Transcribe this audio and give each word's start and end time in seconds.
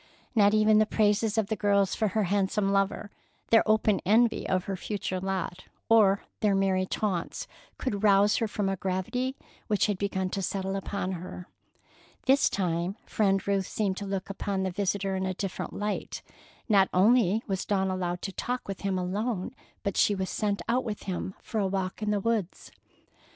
Not 0.33 0.55
even 0.55 0.79
the 0.79 0.87
praises 0.87 1.37
of 1.37 1.45
the 1.45 1.55
girls 1.55 1.93
for 1.93 2.07
her 2.07 2.23
handsome 2.23 2.71
lover, 2.71 3.11
their 3.51 3.61
open 3.69 4.01
envy 4.03 4.49
of 4.49 4.63
her 4.63 4.75
future 4.75 5.19
lot, 5.19 5.65
or 5.89 6.23
their 6.39 6.55
merry 6.55 6.87
taunts, 6.87 7.45
could 7.77 8.01
rouse 8.01 8.37
her 8.37 8.47
from 8.47 8.67
a 8.67 8.75
gravity 8.75 9.35
which 9.67 9.85
had 9.85 9.99
begun 9.99 10.31
to 10.31 10.41
settle 10.41 10.75
upon 10.75 11.11
her. 11.11 11.49
This 12.25 12.49
time 12.49 12.95
Friend 13.05 13.47
Ruth 13.47 13.67
seemed 13.67 13.97
to 13.97 14.07
look 14.07 14.27
upon 14.27 14.63
the 14.63 14.71
visitor 14.71 15.15
in 15.15 15.27
a 15.27 15.35
different 15.35 15.71
light. 15.71 16.23
Not 16.67 16.89
only 16.91 17.43
was 17.45 17.63
Dawn 17.63 17.91
allowed 17.91 18.23
to 18.23 18.31
talk 18.31 18.67
with 18.67 18.81
him 18.81 18.97
alone, 18.97 19.53
but 19.83 19.97
she 19.97 20.15
was 20.15 20.31
sent 20.31 20.63
out 20.67 20.83
with 20.83 21.03
him 21.03 21.35
for 21.43 21.59
a 21.59 21.67
walk 21.67 22.01
in 22.01 22.09
the 22.09 22.19
woods. 22.19 22.71